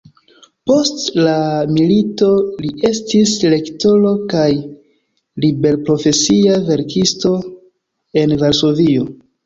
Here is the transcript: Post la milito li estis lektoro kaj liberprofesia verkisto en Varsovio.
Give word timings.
Post 0.69 1.03
la 1.27 1.33
milito 1.73 2.29
li 2.65 2.71
estis 2.91 3.35
lektoro 3.55 4.15
kaj 4.33 4.49
liberprofesia 5.47 6.61
verkisto 6.75 7.39
en 8.25 8.39
Varsovio. 8.45 9.11